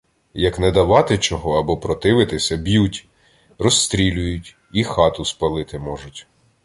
Як 0.33 0.59
не 0.59 0.71
давати 0.71 1.17
чого 1.17 1.59
або 1.59 1.77
противитися— 1.77 2.57
б'ють, 2.57 3.07
розстрілюють 3.59 4.55
і 4.73 4.83
хату 4.83 5.25
спалити 5.25 5.79
можуть. 5.79 6.27